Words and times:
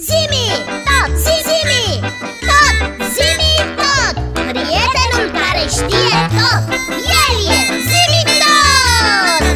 Zimi, 0.00 0.46
tot, 0.88 1.10
zimi, 1.24 1.84
tot, 2.48 2.76
zimi, 3.14 3.52
tot. 3.80 4.14
Prietenul 4.48 5.26
care 5.38 5.64
știe 5.76 6.18
tot, 6.36 6.62
el 7.20 7.34
e 7.56 7.58
zimi 7.90 8.22
tot. 8.42 9.42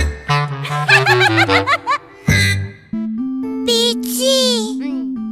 Pici, 3.66 4.32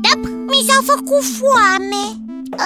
Dep, 0.04 0.22
mi 0.50 0.60
s-a 0.68 0.78
făcut 0.90 1.24
foame. 1.36 2.04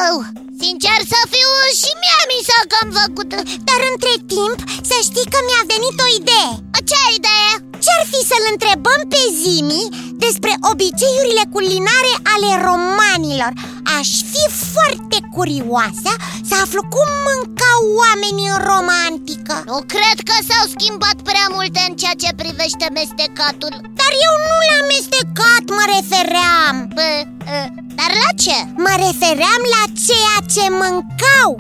Oh, 0.05 0.21
sincer 0.61 0.99
să 1.13 1.19
fiu 1.33 1.51
și 1.81 1.91
mie 2.03 2.21
mi 2.31 2.41
s-a 2.49 2.61
cam 2.73 2.89
făcut. 3.01 3.31
Dar 3.69 3.81
între 3.93 4.15
timp 4.33 4.59
să 4.91 4.97
știi 5.07 5.31
că 5.33 5.39
mi-a 5.47 5.63
venit 5.73 5.97
o 6.05 6.07
idee. 6.21 6.51
Ce 6.89 6.99
idee? 7.19 7.53
Ce-ar 7.85 8.03
fi 8.13 8.21
să-l 8.31 8.45
întrebăm 8.55 9.01
pe 9.13 9.23
Zimi 9.41 9.85
despre 10.25 10.53
obiceiurile 10.71 11.45
culinare 11.55 12.13
ale 12.33 12.51
romanilor? 12.69 13.53
Aș 13.99 14.11
fi 14.33 14.45
foarte 14.75 15.19
curioasă 15.37 16.11
să 16.49 16.55
aflu 16.65 16.83
cum 16.95 17.09
mâncau 17.29 17.81
oamenii 18.03 18.49
în 18.55 18.61
Roma 18.71 18.97
antică 19.11 19.57
Nu 19.71 19.79
cred 19.95 20.19
că 20.29 20.37
s-au 20.49 20.65
schimbat 20.75 21.17
prea 21.29 21.47
multe 21.57 21.81
în 21.89 21.95
ceea 22.01 22.17
ce 22.23 22.41
privește 22.43 22.87
mestecatul 22.99 23.75
Dar 24.01 24.13
eu 24.27 24.35
nu 24.49 24.57
la 24.69 24.77
amestecat 24.83 25.65
mă 25.77 25.85
refeream 25.95 26.75
Bă, 26.97 27.09
uh, 27.53 27.67
dar 27.99 28.11
la 28.23 28.31
ce? 28.45 28.59
Mă 28.85 28.93
refeream 29.07 29.63
la 29.77 29.83
ceea 30.07 30.39
ce 30.55 30.65
mâncau 30.83 31.51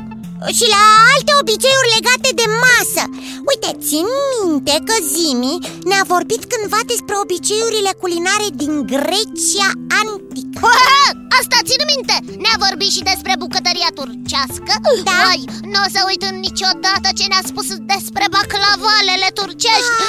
și 0.59 0.67
la 0.75 0.83
alte 1.15 1.33
obiceiuri 1.41 1.95
legate 1.97 2.31
de 2.41 2.47
masă. 2.65 3.03
Uite, 3.51 3.71
țin 3.87 4.07
minte 4.31 4.75
că 4.89 4.97
Zimi 5.13 5.57
ne-a 5.89 6.05
vorbit 6.15 6.43
cândva 6.53 6.81
despre 6.93 7.15
obiceiurile 7.25 7.93
culinare 8.01 8.49
din 8.63 8.75
Grecia 8.93 9.69
antică? 10.03 10.61
Ua, 10.69 11.17
Asta 11.41 11.59
țin 11.69 11.83
minte! 11.93 12.17
Ne-a 12.43 12.59
vorbit 12.67 12.91
și 12.97 13.09
despre 13.11 13.33
bucătăria 13.43 13.91
turcească. 13.99 14.73
Da. 15.09 15.19
Ai, 15.31 15.43
nu 15.73 15.79
o 15.87 15.89
să 15.95 16.01
uit 16.11 16.23
în 16.31 16.37
niciodată 16.47 17.09
ce 17.19 17.25
ne-a 17.29 17.45
spus 17.51 17.69
despre 17.93 18.25
baclavalele 18.37 19.29
turcești 19.39 20.01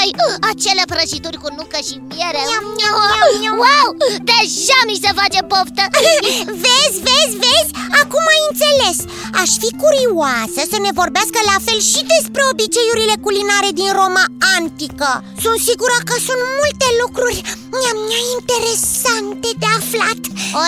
Ai, 0.00 0.10
acele 0.50 0.84
prăjituri 0.92 1.42
cu 1.42 1.48
nucă 1.58 1.78
și 1.88 1.96
miere. 2.10 2.40
Miau, 2.48 2.64
miau, 2.78 2.96
miau, 3.12 3.30
miau. 3.42 3.56
Wow, 3.64 3.88
deja 4.32 4.80
mi 4.88 5.00
se 5.04 5.10
face 5.20 5.40
poftă. 5.52 5.84
Vezi, 6.64 6.98
vezi, 7.06 7.34
vezi? 7.44 7.70
Acum 8.00 8.24
ai 8.34 8.42
înțeles. 8.50 8.98
Aș 9.42 9.50
fi 9.62 9.70
curioasă 9.82 10.60
să 10.72 10.78
ne 10.84 10.92
vorbească 11.00 11.38
la 11.50 11.56
fel 11.66 11.80
și 11.92 12.00
despre 12.14 12.42
obiceiurile 12.52 13.16
culinare 13.24 13.70
din 13.80 13.90
Roma 14.00 14.24
antică. 14.56 15.10
Sunt 15.42 15.58
sigură 15.68 15.98
că 16.08 16.14
sunt 16.26 16.42
multe 16.58 16.88
lucruri 17.02 17.38
miam, 17.78 17.98
miam, 18.08 18.26
interesante 18.38 19.50
de 19.62 19.68
aflat. 19.78 20.20
O, 20.60 20.62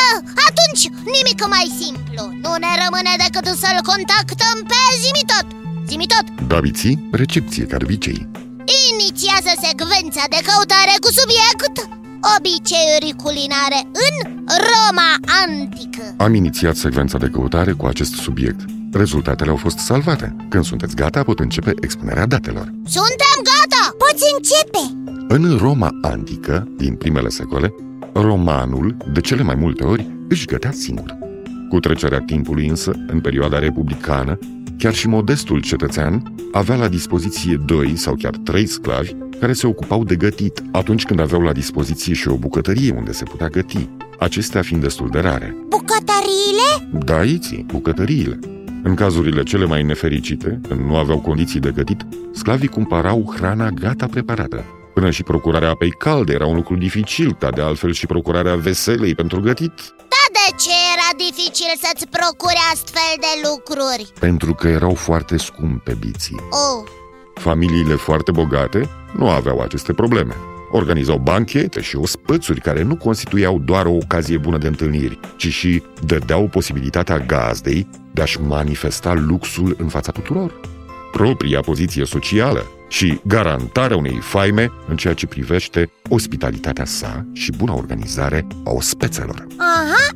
a, 0.00 0.04
Atunci, 0.48 0.82
nimic 1.16 1.40
mai 1.54 1.66
simplu. 1.80 2.22
Nu 2.44 2.52
ne 2.64 2.72
rămâne 2.82 3.12
decât 3.24 3.46
să-l 3.62 3.78
contactăm 3.90 4.56
pe 4.70 4.80
Zimitot 5.02 5.46
Zimitot, 5.92 6.26
Daviții, 6.46 7.08
recepție 7.12 7.64
ca 7.64 7.76
de 7.76 7.84
obicei 7.84 8.28
inițiază 8.92 9.52
secvența 9.66 10.24
de 10.34 10.40
căutare 10.48 10.94
cu 11.04 11.10
subiect 11.20 11.74
Obiceiuri 12.36 13.12
culinare 13.22 13.80
în 14.06 14.14
Roma 14.70 15.10
antică 15.42 16.04
Am 16.16 16.34
inițiat 16.34 16.76
secvența 16.76 17.18
de 17.18 17.28
căutare 17.28 17.72
cu 17.72 17.86
acest 17.86 18.12
subiect. 18.12 18.60
Rezultatele 18.92 19.50
au 19.50 19.56
fost 19.56 19.78
salvate. 19.78 20.36
Când 20.48 20.64
sunteți 20.64 20.96
gata, 20.96 21.22
pot 21.22 21.38
începe 21.38 21.72
expunerea 21.80 22.26
datelor. 22.26 22.66
Suntem 22.96 23.36
gata! 23.50 23.82
Poți 24.02 24.24
începe 24.36 24.82
În 25.34 25.56
Roma 25.56 25.90
antică, 26.02 26.68
din 26.76 26.94
primele 26.94 27.28
secole, 27.28 27.74
romanul, 28.12 28.96
de 29.12 29.20
cele 29.20 29.42
mai 29.42 29.54
multe 29.54 29.84
ori, 29.84 30.10
își 30.28 30.46
gătea 30.46 30.72
singur. 30.72 31.16
Cu 31.68 31.80
trecerea 31.80 32.22
timpului 32.26 32.66
însă, 32.66 32.92
în 33.06 33.20
perioada 33.20 33.58
republicană, 33.58 34.38
chiar 34.82 34.94
și 34.94 35.08
modestul 35.08 35.60
cetățean 35.60 36.34
avea 36.52 36.76
la 36.76 36.88
dispoziție 36.88 37.60
doi 37.66 37.96
sau 37.96 38.14
chiar 38.14 38.36
trei 38.44 38.66
sclavi 38.66 39.12
care 39.40 39.52
se 39.52 39.66
ocupau 39.66 40.04
de 40.04 40.16
gătit 40.16 40.62
atunci 40.72 41.04
când 41.04 41.20
aveau 41.20 41.40
la 41.40 41.52
dispoziție 41.52 42.14
și 42.14 42.28
o 42.28 42.36
bucătărie 42.36 42.92
unde 42.96 43.12
se 43.12 43.24
putea 43.24 43.48
găti, 43.48 43.88
acestea 44.18 44.62
fiind 44.62 44.82
destul 44.82 45.08
de 45.10 45.18
rare. 45.18 45.56
Bucătăriile? 45.68 47.04
Da, 47.04 47.18
aici, 47.18 47.64
bucătăriile. 47.66 48.38
În 48.82 48.94
cazurile 48.94 49.42
cele 49.42 49.64
mai 49.64 49.82
nefericite, 49.82 50.60
când 50.68 50.80
nu 50.80 50.96
aveau 50.96 51.18
condiții 51.18 51.60
de 51.60 51.70
gătit, 51.70 52.06
sclavii 52.32 52.68
cumpărau 52.68 53.32
hrana 53.36 53.70
gata 53.70 54.06
preparată. 54.06 54.64
Până 54.94 55.10
și 55.10 55.22
procurarea 55.22 55.70
apei 55.70 55.90
calde 55.90 56.32
era 56.32 56.46
un 56.46 56.54
lucru 56.54 56.76
dificil, 56.76 57.36
ca 57.38 57.50
de 57.50 57.60
altfel 57.60 57.92
și 57.92 58.06
procurarea 58.06 58.54
veselei 58.54 59.14
pentru 59.14 59.40
gătit, 59.40 59.72
dificil 61.34 61.72
să-ți 61.82 62.06
procuri 62.06 62.58
astfel 62.72 63.12
de 63.20 63.48
lucruri? 63.48 64.12
pentru 64.18 64.54
că 64.54 64.68
erau 64.68 64.94
foarte 64.94 65.36
scumpe 65.36 65.96
biții. 66.00 66.36
Oh, 66.50 66.88
Familiile 67.34 67.94
foarte 67.94 68.30
bogate 68.30 68.88
nu 69.16 69.28
aveau 69.28 69.60
aceste 69.60 69.92
probleme. 69.92 70.34
Organizau 70.70 71.16
banchete 71.18 71.80
și 71.80 71.96
ospățuri 71.96 72.60
care 72.60 72.82
nu 72.82 72.96
constituiau 72.96 73.58
doar 73.58 73.86
o 73.86 73.90
ocazie 73.92 74.38
bună 74.38 74.58
de 74.58 74.66
întâlniri, 74.66 75.18
ci 75.36 75.46
și 75.48 75.82
dădeau 76.06 76.48
posibilitatea 76.48 77.18
gazdei 77.18 77.88
de 78.12 78.22
a-și 78.22 78.40
manifesta 78.40 79.12
luxul 79.14 79.76
în 79.78 79.88
fața 79.88 80.12
tuturor. 80.12 80.60
Propria 81.12 81.60
poziție 81.60 82.04
socială 82.04 82.66
și 82.88 83.20
garantarea 83.26 83.96
unei 83.96 84.18
faime 84.20 84.72
în 84.88 84.96
ceea 84.96 85.14
ce 85.14 85.26
privește 85.26 85.90
ospitalitatea 86.08 86.84
sa 86.84 87.26
și 87.32 87.50
buna 87.50 87.74
organizare 87.74 88.46
a 88.64 88.70
ospețelor. 88.70 89.46
Aha, 89.56 90.08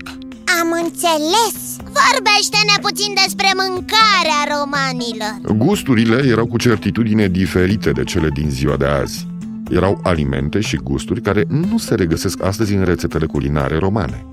am 0.61 0.71
înțeles 0.85 1.77
vorbește-ne 1.83 2.77
puțin 2.81 3.13
despre 3.25 3.49
mâncarea 3.63 4.41
romanilor 4.55 5.57
Gusturile 5.65 6.29
erau 6.29 6.47
cu 6.47 6.57
certitudine 6.57 7.29
diferite 7.29 7.91
de 7.91 8.05
cele 8.05 8.29
din 8.29 8.51
ziua 8.51 8.77
de 8.77 8.85
azi. 8.85 9.27
Erau 9.71 10.01
alimente 10.03 10.61
și 10.61 10.77
gusturi 10.77 11.21
care 11.21 11.45
nu 11.49 11.79
se 11.79 11.95
regăsesc 11.95 12.43
astăzi 12.45 12.75
în 12.75 12.85
rețetele 12.85 13.27
culinare 13.27 13.79
romane. 13.79 14.27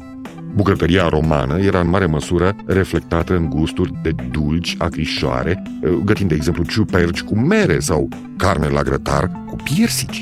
Bucătăria 0.55 1.09
romană 1.09 1.59
era 1.59 1.79
în 1.79 1.89
mare 1.89 2.05
măsură 2.05 2.55
reflectată 2.65 3.35
în 3.35 3.49
gusturi 3.49 3.91
de 4.03 4.15
dulci, 4.31 4.75
acrișoare, 4.77 5.63
gătind 6.03 6.29
de 6.29 6.35
exemplu 6.35 6.63
ciuperci 6.63 7.21
cu 7.21 7.37
mere 7.37 7.79
sau 7.79 8.09
carne 8.37 8.67
la 8.67 8.81
grătar 8.81 9.31
cu 9.49 9.55
piersici. 9.55 10.19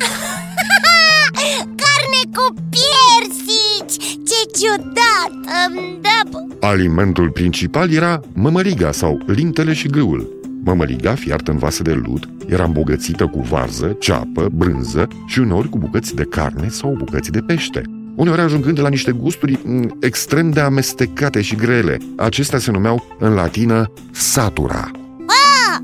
Ciudat 4.62 5.32
um, 5.32 6.00
Da, 6.02 6.68
Alimentul 6.68 7.30
principal 7.30 7.92
era 7.92 8.20
mămăliga 8.34 8.92
sau 8.92 9.22
lintele 9.26 9.74
și 9.74 9.88
grâul. 9.88 10.40
Mămăliga, 10.64 11.16
fiartă 11.16 11.52
în 11.52 11.58
vase 11.58 11.82
de 11.82 11.94
lut, 11.94 12.30
era 12.48 12.64
îmbogățită 12.64 13.26
cu 13.28 13.42
varză, 13.42 13.96
ceapă, 14.00 14.50
brânză 14.52 15.08
și 15.28 15.40
uneori 15.40 15.70
cu 15.70 15.78
bucăți 15.78 16.16
de 16.16 16.24
carne 16.24 16.70
sau 16.70 16.96
bucăți 16.98 17.32
de 17.32 17.40
pește. 17.40 17.82
Uneori 18.16 18.42
ajungând 18.42 18.80
la 18.80 18.90
niște 18.90 19.12
gusturi 19.12 19.60
m, 19.64 19.98
extrem 20.02 20.50
de 20.52 20.60
amestecate 20.60 21.42
și 21.42 21.56
grele. 21.56 21.98
Acestea 22.18 22.60
se 22.60 22.72
numeau 22.72 23.18
în 23.20 23.34
latină 23.34 23.92
satura. 24.12 24.92
ah, 25.28 25.78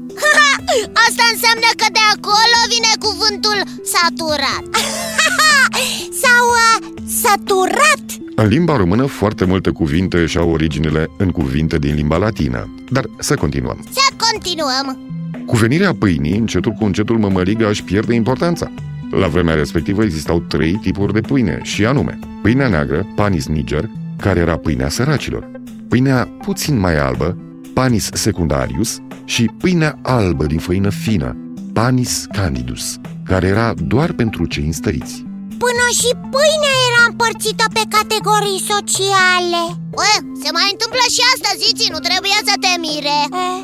Asta 1.07 1.23
înseamnă 1.33 1.69
că 1.75 1.85
de 1.91 2.03
acolo 2.16 2.59
vine 2.73 2.91
cuvântul 2.99 3.57
saturat 3.93 4.63
Sau 6.23 6.45
uh, 6.63 6.87
săturat 7.21 8.06
În 8.39 8.47
limba 8.47 8.77
română, 8.77 9.05
foarte 9.05 9.45
multe 9.45 9.69
cuvinte 9.69 10.25
și-au 10.25 10.49
originele 10.49 11.09
în 11.17 11.31
cuvinte 11.31 11.77
din 11.77 11.95
limba 11.95 12.17
latină. 12.17 12.73
Dar 12.89 13.05
să 13.19 13.35
continuăm. 13.35 13.85
Să 13.89 13.99
continuăm 14.31 14.97
Cu 15.45 15.55
venirea 15.55 15.93
pâinii, 15.93 16.37
încetul 16.37 16.71
cu 16.71 16.85
încetul 16.85 17.17
mămăliga 17.17 17.67
își 17.67 17.83
pierde 17.83 18.13
importanța. 18.13 18.71
La 19.11 19.27
vremea 19.27 19.53
respectivă 19.53 20.03
existau 20.03 20.39
trei 20.39 20.79
tipuri 20.81 21.13
de 21.13 21.21
pâine, 21.21 21.59
și 21.63 21.85
anume 21.85 22.19
pâinea 22.41 22.67
neagră, 22.67 23.07
panis 23.15 23.47
niger, 23.47 23.89
care 24.17 24.40
era 24.40 24.57
pâinea 24.57 24.90
săracilor, 24.90 25.51
pâinea 25.87 26.29
puțin 26.41 26.79
mai 26.79 26.97
albă, 26.97 27.37
panis 27.73 28.09
secundarius 28.13 28.99
și 29.25 29.51
pâinea 29.57 29.99
albă 30.01 30.45
din 30.45 30.59
făină 30.59 30.90
fină, 30.90 31.37
panis 31.73 32.25
candidus, 32.31 32.99
care 33.23 33.47
era 33.47 33.73
doar 33.73 34.11
pentru 34.11 34.45
cei 34.45 34.66
înstăriți. 34.66 35.27
Până 35.63 35.85
și 35.99 36.09
pâinea 36.33 36.75
era 36.89 37.01
împărțită 37.09 37.65
pe 37.75 37.83
categorii 37.95 38.65
sociale 38.73 39.61
Ue, 39.99 40.13
se 40.43 40.49
mai 40.57 40.67
întâmplă 40.73 41.03
și 41.15 41.21
asta, 41.33 41.49
zici, 41.63 41.91
nu 41.93 41.99
trebuie 42.07 42.39
să 42.49 42.53
te 42.63 42.71
mire 42.85 43.17
Eh, 43.43 43.61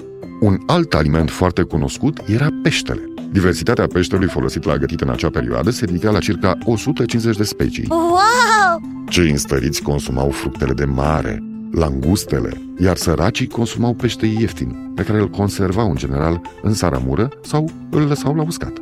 Un 0.50 0.56
alt 0.76 0.94
aliment 0.94 1.30
foarte 1.40 1.62
cunoscut 1.74 2.16
era 2.38 2.48
peștele. 2.64 3.04
Diversitatea 3.32 3.88
peștelui 3.88 4.28
folosit 4.28 4.64
la 4.64 4.78
gătit 4.78 5.02
în 5.02 5.10
acea 5.10 5.30
perioadă 5.30 5.70
se 5.70 5.86
ridica 5.86 6.10
la 6.12 6.20
circa 6.20 6.58
150 6.66 7.38
de 7.38 7.44
specii. 7.44 7.86
Wow! 7.90 8.82
Cei 9.10 9.30
înstăriți 9.30 9.82
consumau 9.82 10.30
fructele 10.30 10.74
de 10.74 10.86
mare, 10.86 11.44
langustele, 11.72 12.62
iar 12.80 12.98
săracii 12.98 13.48
consumau 13.48 13.94
pește 13.94 14.26
ieftin, 14.26 14.92
pe 14.96 15.04
care 15.04 15.20
îl 15.20 15.30
conservau 15.30 15.90
în 15.90 15.96
general 15.96 16.42
în 16.62 16.74
saramură 16.74 17.30
sau 17.44 17.70
îl 17.90 18.02
lăsau 18.02 18.36
la 18.36 18.44
uscat. 18.44 18.74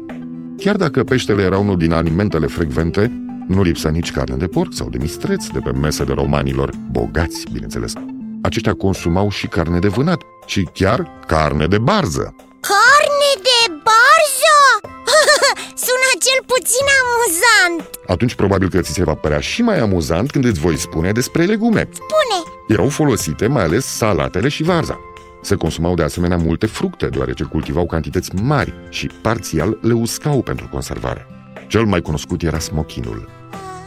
Chiar 0.63 0.75
dacă 0.75 1.03
peștele 1.03 1.43
era 1.43 1.57
unul 1.57 1.77
din 1.77 1.91
alimentele 1.91 2.47
frecvente, 2.47 3.11
Nu 3.47 3.61
lipsa 3.61 3.89
nici 3.89 4.11
carne 4.11 4.35
de 4.35 4.47
porc 4.47 4.73
sau 4.73 4.89
de 4.89 4.97
mistreț 4.97 5.47
de 5.47 5.59
pe 5.59 5.71
mesele 5.71 6.13
romanilor, 6.13 6.69
bogați, 6.91 7.45
bineînțeles. 7.51 7.93
Aceștia 8.41 8.73
consumau 8.73 9.29
și 9.29 9.47
carne 9.47 9.79
de 9.79 9.87
vânat 9.87 10.21
și 10.45 10.69
chiar 10.73 11.23
carne 11.27 11.67
de 11.67 11.77
barză. 11.77 12.35
Carne 12.59 13.31
de 13.47 13.73
barză? 13.87 14.57
Sună 15.85 16.11
cel 16.25 16.43
puțin 16.45 16.85
amuzant 17.01 17.89
Atunci 18.07 18.35
probabil 18.35 18.69
că 18.69 18.81
ți 18.81 18.93
se 18.93 19.03
va 19.03 19.13
părea 19.13 19.39
și 19.39 19.61
mai 19.61 19.79
amuzant 19.79 20.31
când 20.31 20.45
îți 20.45 20.59
voi 20.59 20.77
spune 20.77 21.11
despre 21.11 21.45
legume. 21.45 21.89
Spune, 21.91 22.55
Erau 22.67 22.89
folosite 22.89 23.47
mai 23.47 23.63
ales 23.63 23.85
salatele 23.85 24.47
și 24.47 24.63
varza. 24.63 24.99
Se 25.41 25.55
consumau 25.55 25.93
de 25.93 26.03
asemenea 26.03 26.38
multe 26.38 26.65
fructe, 26.65 27.07
deoarece 27.07 27.43
cultivau 27.43 27.85
cantități 27.85 28.35
mari 28.35 28.73
și 28.89 29.09
parțial 29.21 29.77
le 29.81 29.93
uscau 29.93 30.41
pentru 30.41 30.67
conservare. 30.71 31.25
Cel 31.67 31.85
mai 31.85 32.01
cunoscut 32.01 32.41
era 32.41 32.59
smochinul. 32.59 33.29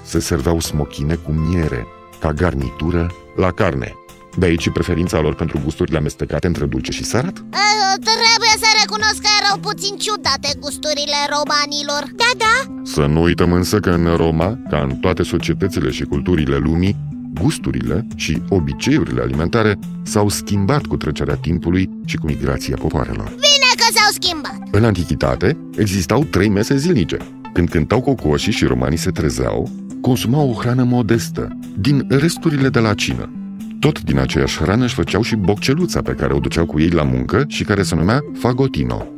Se 0.04 0.20
serveau 0.20 0.60
smochine 0.60 1.14
cu 1.14 1.32
miere, 1.32 1.86
ca 2.20 2.32
garnitură 2.32 3.10
la 3.36 3.50
carne. 3.50 3.92
De 4.36 4.46
aici 4.46 4.62
și 4.62 4.70
preferința 4.70 5.20
lor 5.20 5.34
pentru 5.34 5.60
gusturile 5.64 5.98
amestecate 5.98 6.46
între 6.46 6.66
dulce 6.66 6.92
și 6.92 7.04
sărat. 7.04 7.38
Uh, 7.38 7.74
Trebuie 8.00 8.54
să 8.58 8.68
recunosc 8.80 9.20
că 9.20 9.28
erau 9.42 9.58
puțin 9.58 9.96
ciudate 9.96 10.50
gusturile 10.60 11.20
romanilor 11.34 12.02
da, 12.22 12.30
da, 12.36 12.82
Să 12.82 13.06
nu 13.06 13.22
uităm 13.22 13.52
însă 13.52 13.78
că 13.78 13.90
în 13.90 14.16
Roma, 14.16 14.58
ca 14.70 14.78
în 14.78 14.96
toate 14.96 15.22
societățile 15.22 15.90
și 15.90 16.04
culturile 16.04 16.56
lumii, 16.56 16.96
gusturile 17.40 18.06
și 18.16 18.42
obiceiurile 18.48 19.20
alimentare 19.20 19.78
s-au 20.02 20.28
schimbat 20.28 20.86
cu 20.86 20.96
trecerea 20.96 21.34
timpului 21.34 21.90
și 22.04 22.16
cu 22.16 22.26
migrația 22.26 22.76
popoarelor. 22.76 23.28
Bine 23.28 23.70
că 23.76 23.84
s-au 23.94 24.10
schimbat 24.20 24.68
În 24.70 24.84
antichitate 24.84 25.56
existau 25.76 26.24
trei 26.24 26.48
mese 26.48 26.76
zilnice. 26.76 27.16
Când 27.52 27.68
cântau 27.68 28.00
cocoșii 28.00 28.52
și 28.52 28.64
romanii 28.64 28.98
se 28.98 29.10
trezeau, 29.10 29.70
consumau 30.00 30.48
o 30.48 30.52
hrană 30.52 30.84
modestă, 30.84 31.58
din 31.78 32.06
resturile 32.08 32.68
de 32.68 32.78
la 32.78 32.94
cină. 32.94 33.32
Tot 33.80 34.02
din 34.02 34.18
aceeași 34.18 34.58
hrană 34.58 34.84
își 34.84 34.94
făceau 34.94 35.22
și 35.22 35.36
bocceluța 35.36 36.02
pe 36.02 36.12
care 36.12 36.32
o 36.32 36.38
duceau 36.38 36.66
cu 36.66 36.80
ei 36.80 36.88
la 36.88 37.02
muncă 37.02 37.44
și 37.48 37.64
care 37.64 37.82
se 37.82 37.94
numea 37.94 38.20
fagotino. 38.38 39.13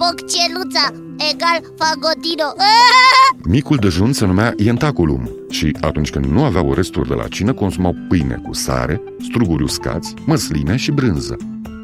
Bocceluța 0.00 0.86
egal 1.32 1.58
fagotino 1.78 2.48
Ah! 2.56 3.48
Micul 3.48 3.76
dejun 3.76 4.12
se 4.12 4.26
numea 4.26 4.54
ientaculum 4.56 5.30
și 5.50 5.76
atunci 5.80 6.10
când 6.10 6.24
nu 6.24 6.44
aveau 6.44 6.74
resturi 6.74 7.08
de 7.08 7.14
la 7.14 7.28
cină, 7.28 7.52
consumau 7.52 7.96
pâine 8.08 8.42
cu 8.46 8.52
sare, 8.52 9.02
struguri 9.28 9.62
uscați, 9.62 10.14
măsline 10.26 10.76
și 10.76 10.90
brânză. 10.90 11.36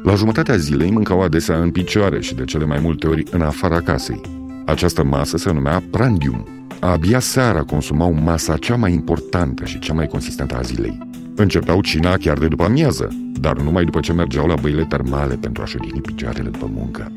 La 0.03 0.15
jumătatea 0.15 0.57
zilei 0.57 0.91
mâncau 0.91 1.21
adesea 1.21 1.57
în 1.57 1.71
picioare 1.71 2.21
și 2.21 2.35
de 2.35 2.43
cele 2.43 2.65
mai 2.65 2.79
multe 2.79 3.07
ori 3.07 3.23
în 3.31 3.41
afara 3.41 3.81
casei. 3.81 4.21
Această 4.65 5.03
masă 5.03 5.37
se 5.37 5.51
numea 5.51 5.83
prandium. 5.91 6.47
Abia 6.79 7.19
seara 7.19 7.63
consumau 7.63 8.13
masa 8.13 8.57
cea 8.57 8.75
mai 8.75 8.93
importantă 8.93 9.65
și 9.65 9.79
cea 9.79 9.93
mai 9.93 10.07
consistentă 10.07 10.57
a 10.57 10.61
zilei. 10.61 10.97
Începeau 11.35 11.81
cina 11.81 12.17
chiar 12.17 12.37
de 12.37 12.47
după 12.47 12.63
amiază, 12.63 13.07
dar 13.39 13.57
numai 13.57 13.83
după 13.83 13.99
ce 13.99 14.13
mergeau 14.13 14.47
la 14.47 14.55
băile 14.61 14.85
termale 14.85 15.35
pentru 15.35 15.61
a-și 15.61 15.75
odihni 15.75 16.01
picioarele 16.01 16.49
după 16.49 16.69
muncă. 16.73 17.11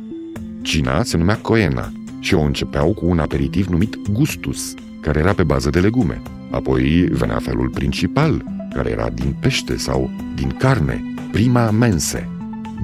Cina 0.62 1.02
se 1.02 1.16
numea 1.16 1.36
coena 1.36 1.92
și 2.18 2.34
o 2.34 2.40
începeau 2.40 2.92
cu 2.94 3.06
un 3.06 3.18
aperitiv 3.18 3.66
numit 3.66 3.96
gustus, 4.10 4.74
care 5.00 5.18
era 5.18 5.32
pe 5.32 5.42
bază 5.42 5.70
de 5.70 5.80
legume. 5.80 6.22
Apoi 6.50 7.08
venea 7.10 7.38
felul 7.38 7.68
principal, 7.68 8.44
care 8.74 8.90
era 8.90 9.08
din 9.10 9.36
pește 9.40 9.76
sau 9.76 10.10
din 10.34 10.56
carne, 10.58 11.14
prima 11.32 11.70
mense. 11.70 12.28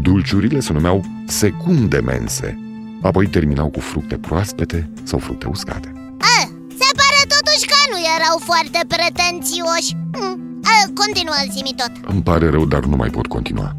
Dulciurile 0.02 0.60
se 0.60 0.72
numeau 0.72 1.04
secunde 1.26 1.98
mense. 1.98 2.58
Apoi 3.02 3.26
terminau 3.26 3.68
cu 3.68 3.80
fructe 3.80 4.16
proaspete 4.16 4.90
sau 5.02 5.18
fructe 5.18 5.46
uscate. 5.46 5.92
Ah, 6.18 6.46
Se 6.68 6.88
pare 7.00 7.22
totuși 7.28 7.66
că 7.66 7.78
nu 7.90 7.98
erau 8.18 8.38
foarte 8.38 8.80
pretențioși 8.88 9.96
hm. 10.12 10.44
Ah, 10.64 10.90
Continuă, 10.94 11.34
zi 11.50 11.74
tot 11.76 12.10
Îmi 12.12 12.22
pare 12.22 12.50
rău, 12.50 12.66
dar 12.66 12.84
nu 12.84 12.96
mai 12.96 13.08
pot 13.08 13.26
continua. 13.26 13.76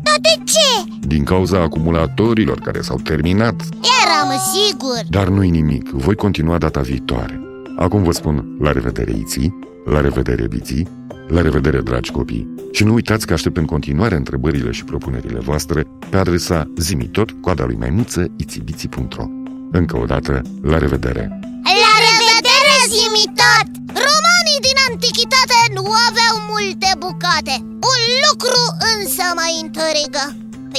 Dar 1.07 1.15
de 1.15 1.15
ce? 1.15 1.15
Din 1.15 1.23
cauza 1.23 1.61
acumulatorilor 1.61 2.59
care 2.59 2.81
s-au 2.81 2.99
terminat, 3.03 3.61
Eram 4.05 4.39
sigur 4.53 5.01
dar 5.09 5.27
nu-i 5.27 5.49
nimic, 5.49 5.89
voi 5.89 6.15
continua 6.15 6.57
data 6.57 6.79
viitoare. 6.79 7.41
Acum 7.77 8.03
vă 8.03 8.11
spun 8.11 8.57
la 8.59 8.71
revedere, 8.71 9.11
Iții, 9.11 9.59
la 9.85 10.01
revedere, 10.01 10.47
Biții, 10.47 10.87
la 11.27 11.41
revedere, 11.41 11.81
dragi 11.81 12.11
copii. 12.11 12.53
Și 12.71 12.83
nu 12.83 12.93
uitați 12.93 13.27
că 13.27 13.33
aștept 13.33 13.57
în 13.57 13.65
continuare 13.65 14.15
întrebările 14.15 14.71
și 14.71 14.83
propunerile 14.83 15.39
voastre 15.39 15.87
pe 16.09 16.17
adresa 16.17 16.71
zimitot, 16.77 17.31
coada 17.31 17.65
lui 17.65 17.75
maimuță, 17.75 18.31
itibiții.ro 18.37 19.25
Încă 19.71 19.97
o 19.97 20.05
dată, 20.05 20.41
la 20.61 20.77
revedere! 20.77 21.39
La 21.63 21.93
revedere, 22.07 22.75
zi 22.89 23.25
tot! 23.25 23.67
Romanii 23.87 24.59
din 24.61 24.77
antichitate 24.89 25.59
nu 25.73 25.81
aveau 25.81 26.35
multe 26.49 26.91
bucate 26.97 27.55
Un 27.63 28.01
lucru 28.29 28.77
însă 28.95 29.23
mă 29.35 29.47
intrigă 29.63 30.36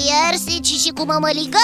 piersici 0.08 0.72
și 0.82 0.90
cu 0.96 1.02
mămăligă? 1.12 1.62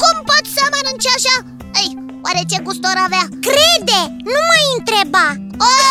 Cum 0.00 0.14
poți 0.28 0.54
să 0.56 0.62
mănânci 0.72 1.12
așa? 1.16 1.36
Ei, 1.80 1.90
oare 2.24 2.42
ce 2.50 2.58
gust 2.66 2.84
ar 2.90 2.98
avea? 3.06 3.24
Crede! 3.46 4.00
Nu 4.30 4.40
mă 4.48 4.56
întreba! 4.76 5.26
Oh! 5.68 5.85